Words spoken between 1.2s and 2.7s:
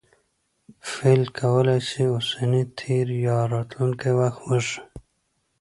کولای سي اوسنی،